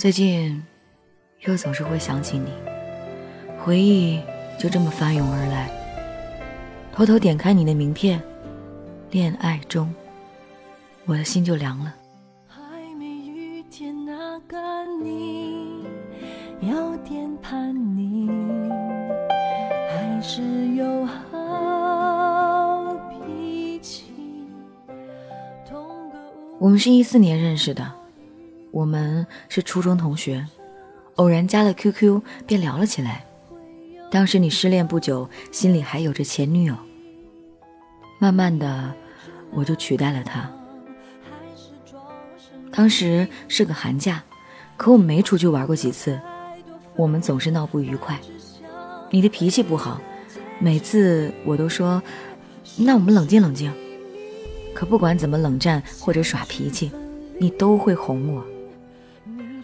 [0.00, 0.62] 最近
[1.40, 2.50] 又总是会想起你，
[3.62, 4.18] 回忆
[4.58, 5.68] 就这么翻涌而来。
[6.90, 8.18] 偷偷点开你的名片，
[9.10, 9.94] 恋爱中，
[11.04, 11.94] 我的心就凉了。
[12.48, 12.58] 还
[12.98, 14.56] 没遇见那个
[15.04, 15.84] 你，
[16.62, 18.26] 有点叛逆，
[19.90, 20.40] 还是
[20.76, 24.04] 有好脾气。
[25.68, 26.18] 同个
[26.58, 27.92] 我们是一四年认识的，
[28.70, 30.46] 我们是初中同学，
[31.16, 33.24] 偶然加了 QQ 便聊了起来。
[34.10, 36.74] 当时你失恋不久，心里还有着前女友。
[38.18, 38.92] 慢慢的，
[39.52, 40.50] 我就取代了她。
[42.70, 44.22] 当时是个寒假，
[44.76, 46.20] 可我们没出去玩过几次，
[46.96, 48.18] 我们总是闹不愉快。
[49.10, 50.00] 你的脾气不好，
[50.60, 52.00] 每次我都说，
[52.76, 53.72] 那我们冷静冷静。
[54.72, 56.92] 可不管怎么冷战或者耍脾气，
[57.38, 58.44] 你都会哄我。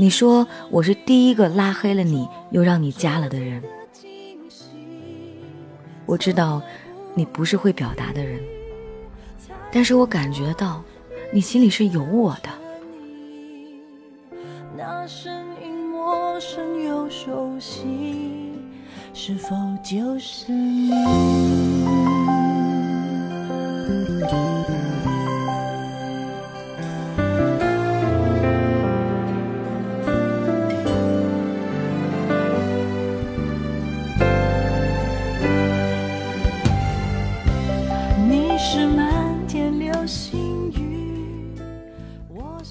[0.00, 3.60] 你说我是第一个拉黑了你又让你加了的人。
[6.06, 6.62] 我知道
[7.14, 8.38] 你不是会表达的人，
[9.72, 10.84] 但是我感觉到
[11.32, 12.48] 你心里是有我的。
[14.76, 18.52] 那声音陌生又熟悉，
[19.12, 20.92] 是否就是你？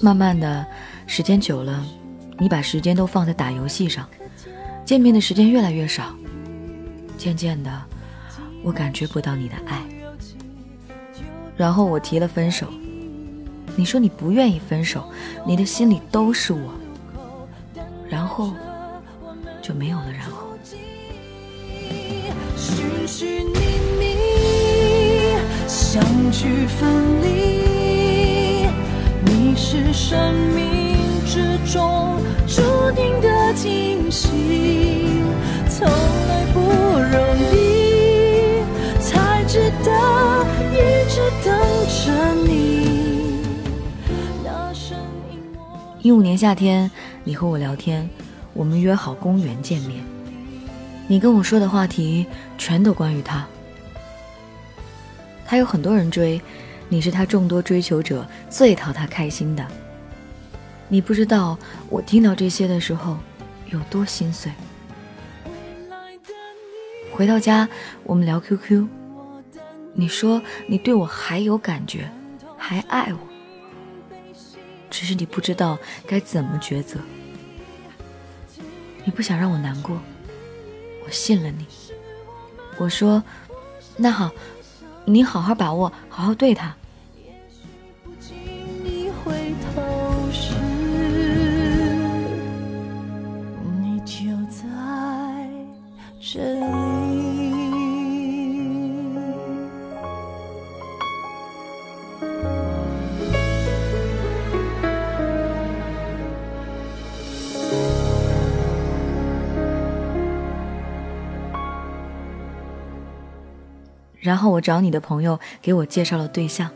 [0.00, 0.64] 慢慢的，
[1.06, 1.84] 时间久了，
[2.38, 4.08] 你把时间都放在打游戏上，
[4.84, 6.14] 见面的时间越来越少。
[7.16, 7.82] 渐渐的，
[8.62, 9.82] 我感觉不到你的爱。
[11.56, 12.68] 然后我提了分手，
[13.74, 15.04] 你说你不愿意分手，
[15.44, 16.72] 你的心里都是我。
[18.08, 18.52] 然后
[19.60, 20.46] 就没有了然后。
[22.56, 23.58] 寻寻觅
[23.98, 24.14] 觅，
[25.66, 26.00] 相
[26.30, 27.17] 聚分。
[29.70, 30.96] 是生命
[31.26, 32.62] 之中注
[32.96, 34.30] 定的惊喜，
[35.68, 38.62] 从来不容易，
[38.98, 41.54] 才值得一直等
[41.86, 43.42] 着你。
[44.42, 44.96] 那声
[45.30, 46.90] 音我一五年夏天，
[47.22, 48.08] 你和我聊天，
[48.54, 50.02] 我们约好公园见面。
[51.08, 52.24] 你跟我说的话题
[52.56, 53.46] 全都关于他。
[55.44, 56.40] 他有很多人追，
[56.88, 59.66] 你是他众多追求者最讨他开心的。
[60.88, 61.58] 你不知道
[61.90, 63.18] 我听到这些的时候
[63.66, 64.50] 有多心碎。
[67.12, 67.68] 回到家，
[68.04, 68.86] 我们聊 QQ，
[69.92, 72.08] 你说你对我还有感觉，
[72.56, 73.18] 还爱我，
[74.88, 75.76] 只是你不知道
[76.06, 76.98] 该怎么抉择。
[79.04, 80.00] 你不想让我难过，
[81.04, 81.66] 我信了你。
[82.78, 83.22] 我说，
[83.96, 84.30] 那好，
[85.08, 86.74] 你好好把握，好好对他。
[114.28, 116.70] 然后我找你的朋友给我介绍了对象，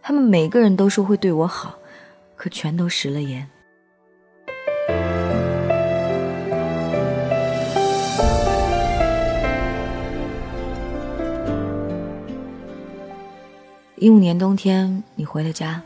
[0.00, 1.78] 他们每个人都说会对我好，
[2.36, 3.46] 可全都食了言。
[13.96, 15.82] 一五年冬天，你回了家，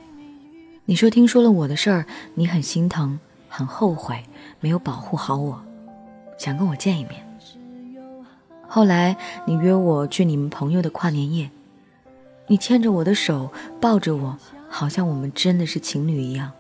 [0.85, 3.19] 你说听说了我的事儿，你很心疼，
[3.49, 4.23] 很后悔
[4.61, 5.61] 没有保护好我，
[6.39, 7.28] 想跟我见一面。
[8.69, 11.51] 后来你约我去你们朋友的跨年夜，
[12.47, 14.37] 你牵着我的手，抱着我，
[14.69, 16.53] 好像我们真的是情侣一样。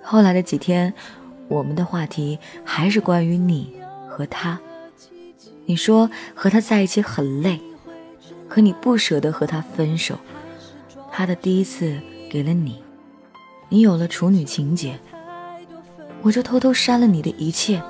[0.00, 0.94] 后来的几天，
[1.48, 3.74] 我们的话题还是关于你
[4.08, 4.60] 和他。
[5.66, 7.60] 你说和他在一起很累，
[8.48, 10.16] 可你不舍得和他分手。
[11.10, 11.98] 他的第一次
[12.30, 12.80] 给了你，
[13.68, 15.00] 你有了处女情节，
[16.22, 17.82] 我就偷偷删了你的一切。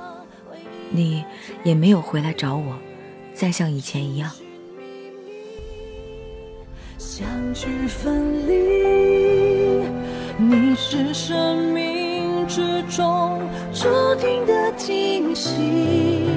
[0.90, 1.24] 你
[1.62, 2.76] 也没有回来找我，
[3.34, 4.30] 再像以前一样。
[6.98, 9.86] 相聚分离，
[10.36, 13.40] 你是生命之中
[13.72, 16.28] 注定的惊喜，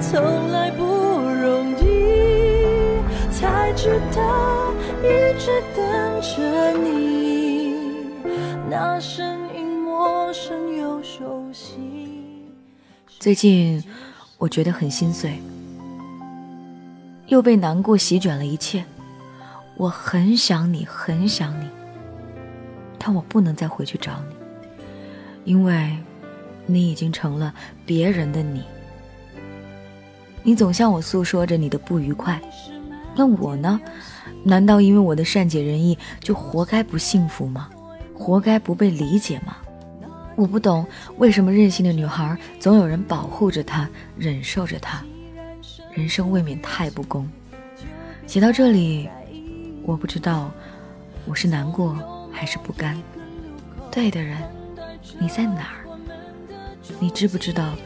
[0.00, 3.00] 从来不容易，
[3.30, 4.20] 才值得
[5.02, 7.74] 一直等着你。
[8.70, 9.41] 那声
[13.22, 13.80] 最近
[14.36, 15.40] 我觉得很心碎，
[17.28, 18.84] 又被难过席卷了一切。
[19.76, 21.68] 我很想你，很想你，
[22.98, 24.34] 但我不能再回去找你，
[25.44, 25.96] 因为
[26.66, 27.54] 你已经成了
[27.86, 28.64] 别人的你。
[30.42, 32.42] 你总向我诉说着你的不愉快，
[33.14, 33.80] 那我呢？
[34.42, 37.70] 难道因为我的善解人意就活该不幸福吗？
[38.18, 39.58] 活该不被理解吗？
[40.42, 40.84] 我不懂
[41.18, 45.00] 为什么任性的女孩总有人保护着她，忍受着她，
[45.92, 47.30] 人生未免太不公。
[48.26, 49.08] 写到这里，
[49.84, 50.50] 我不知道
[51.26, 51.96] 我是难过
[52.32, 53.00] 还是不甘。
[53.88, 54.36] 对的人，
[55.20, 55.86] 你在哪儿？
[56.98, 57.76] 你知不知道，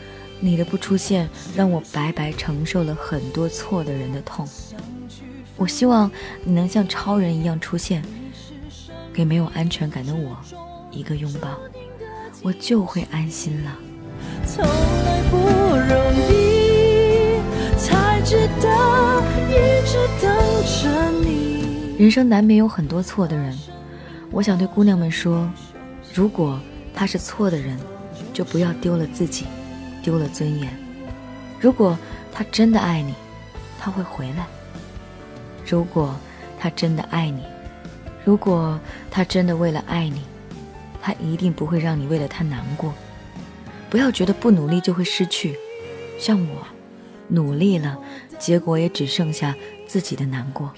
[0.41, 4.49] 你的不出现让我白白承受了很多错的人的痛。
[5.59, 6.11] 我希望
[6.43, 8.03] 你能像超人一样出现，
[9.13, 10.39] 给没有安全感的我
[10.91, 11.51] 一个拥抱，
[12.43, 13.77] 我就会安心了。
[14.47, 17.41] 从来不容易，
[17.79, 19.53] 才知道一
[19.87, 20.33] 直等
[20.65, 21.97] 着你。
[21.99, 23.57] 人生难免有很多错的人，
[24.31, 25.51] 我想对姑娘们说：
[26.15, 26.61] 如果
[26.95, 27.79] 他是错的人，
[28.33, 29.47] 就不要丢了自己，
[30.03, 30.69] 丢了尊严。
[31.59, 31.99] 如果
[32.33, 33.15] 他真的爱你，
[33.81, 34.47] 他会回来。
[35.67, 36.15] 如果
[36.61, 37.43] 他真的爱你，
[38.25, 38.79] 如果
[39.11, 40.21] 他真的为了爱你，
[41.07, 42.93] 他一定不会让你为了他难过。
[43.89, 45.57] 不要觉得不努力就会失去，
[46.19, 46.67] 像我，
[47.29, 47.97] 努力了，
[48.41, 49.55] 结果也只剩下
[49.87, 50.73] 自己的难过。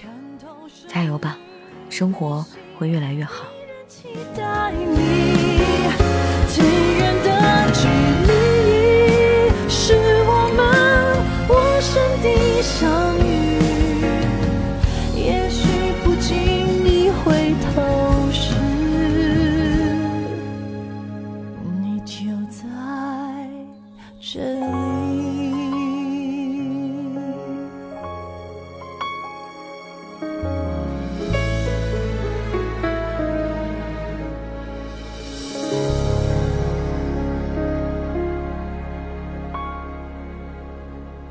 [0.87, 1.35] 加油吧，
[1.89, 2.45] 生活
[2.77, 3.45] 会越来越好。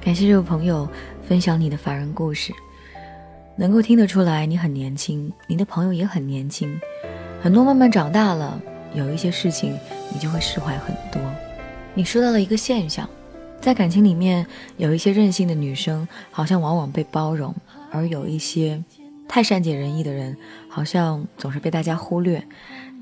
[0.09, 0.89] 感谢这位朋友
[1.21, 2.51] 分享你的凡人故事，
[3.57, 6.81] 能够听得出来你很年轻，你的朋友也很年轻，
[7.43, 8.59] 很多慢慢长大了，
[8.95, 9.79] 有一些事情
[10.11, 11.21] 你就会释怀很多。
[11.93, 13.07] 你说到了一个现象，
[13.61, 14.47] 在感情里面
[14.79, 17.55] 有一些任性的女生，好像往往被包容，
[17.93, 18.83] 而有一些
[19.29, 20.35] 太善解人意的人，
[20.71, 22.43] 好像总是被大家忽略，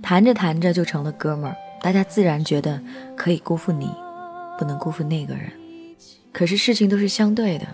[0.02, 2.82] 谈着谈着就成了哥们儿，大家自然觉得
[3.16, 3.88] 可以辜负你，
[4.58, 5.52] 不能辜负那个人。
[6.36, 7.66] 可是事情都是相对的，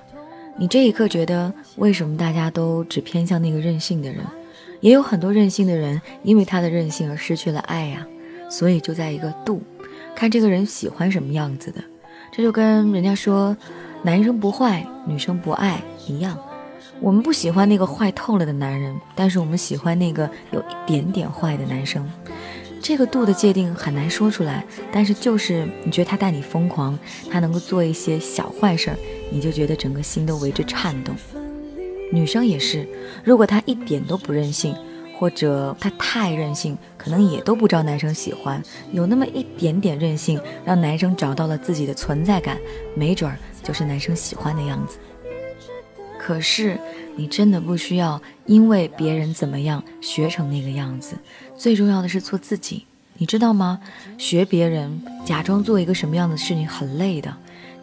[0.57, 4.25] 你这一刻觉得为什么大家都只偏向那个任性的人？
[4.79, 8.07] 也有很多任性的人因为他的任性而失去了爱呀。
[8.49, 9.61] 所以就在一个度，
[10.15, 11.83] 看这个人喜欢什么样子的。
[12.31, 13.57] 这就跟人家说
[14.05, 16.39] 男生不坏，女生不爱一样。
[17.01, 22.09] 我们不喜欢那个坏透了的男人，但是我们喜欢那个有一点点坏的男生。
[22.83, 26.99] 这个度的界定很难说出来，但是就是你觉得他带你疯狂，
[27.31, 28.97] 他能够做一些小坏事儿，
[29.31, 31.15] 你就觉得整个心都为之颤动。
[32.11, 32.87] 女生也是，
[33.23, 34.75] 如果她一点都不任性，
[35.17, 38.61] 或者她太任性，可能也都不招男生喜欢。
[38.91, 42.59] 有那么一点点任性，让男生找到了自己的存在感，
[42.97, 44.99] 没准儿就是男生喜欢的样子。
[46.19, 46.79] 可是
[47.17, 51.17] 你真的不需要因为别人怎么样学成那个样子，
[51.63, 52.85] 最重要的是做自己，
[53.19, 53.79] 你知道吗？
[54.19, 57.33] 学别人假装做一个什么样的事情很累的，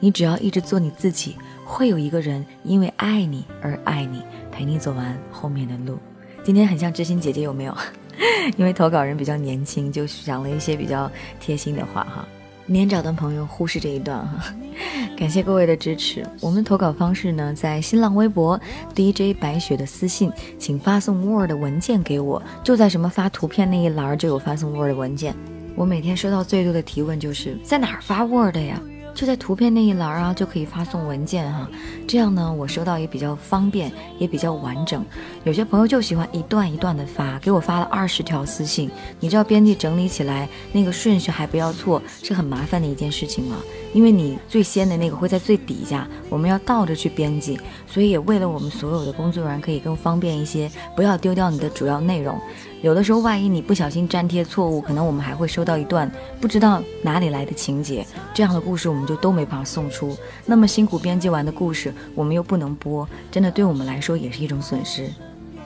[0.02, 4.22] 你只要一直做你自己，会有一个人因为爱你而爱你，
[4.52, 5.98] 陪你走完后面的路。
[6.44, 7.78] 今天很像知心姐姐，有没有？
[8.58, 11.10] 因为投稿人比较年轻，就讲了一些比较
[11.40, 12.28] 贴心的话哈。
[12.70, 14.54] 年长的朋友忽视这一段哈，
[15.18, 16.24] 感谢各位的支持。
[16.40, 18.60] 我们投稿方式呢，在新浪微博
[18.96, 25.36] DJ 白雪的私信，请发送 Word 文件给我，就在什么发图片那一栏就有发送 Word 文件。
[25.76, 28.80] 我每天收到最多的提问就是在哪儿发 Word 呀？
[29.20, 31.70] 就在图片那一栏啊，就可以发送文件哈。
[32.08, 35.06] 这样呢，我收到也比较方便，也比较完整。
[35.44, 38.90] 有些朋友就喜欢一段一段的发，给我发了二十条私信。
[39.20, 43.58] 你知道编辑整理起来那个顺序还不要错，是很麻烦的一件事情吗？
[43.94, 52.40] 因为你最先的那个会在最底下，我们要倒着去编辑，所以也为了我们所有的工作人员可以更方便一些，不要丢掉你的主要内容。
[52.82, 60.16] 有的时候，万一你不小心粘贴错误，可能我们还会收到一段不知道哪里来的情节，这样的故事我们就都没法送出。
[60.46, 65.10] 那么辛苦编辑完的故事，我们又不能播，真的对我们来说也是一种损失。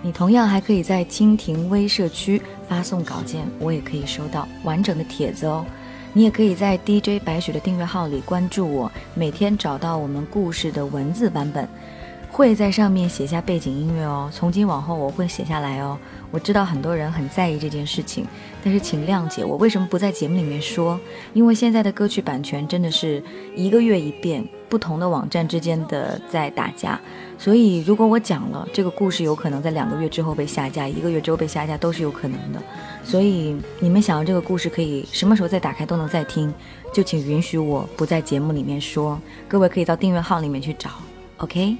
[0.01, 5.63] 你同样还可以在蜻蜓微社区发送稿件，我也可以收到完整的帖子哦。
[6.15, 11.67] 你也可以在 DJ 白雪的订阅号里关注我，每天找到我们故事的文字版本，
[12.31, 14.29] 会在上面写下背景音乐哦。
[14.31, 15.97] 从今往后我会写下来哦。
[16.29, 18.27] 我知道很多人很在意这件事情，
[18.63, 20.99] 但是请谅解我为什么不在节目里面说，
[21.33, 23.23] 因为现在的歌曲版权真的是
[23.55, 26.99] 一个月一变，不同的网站之间的在打架，
[27.37, 32.59] 所以如果我讲了这个故事，有可能在两个月之后被下架，一个月之后被下架都是有可能的。
[33.03, 36.51] 所以你们想要这个故事可以什么时候再打开都能再听，
[36.91, 40.89] 就请允许我不在节目里面说，各位可以到订阅号里面去找
[41.37, 41.77] ，OK。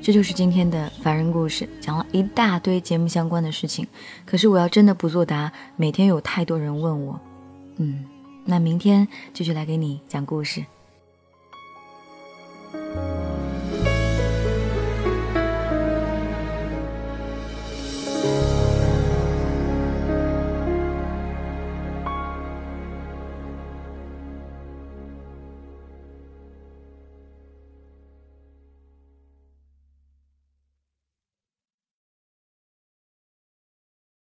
[0.00, 3.84] 这就是今天的凡人故事，讲了一大堆节目相关的事情。
[4.24, 7.20] 可是我要真的不作答，每天有太多人问我，
[7.78, 8.04] 嗯，
[8.44, 10.64] 那明天继续来给你讲故事。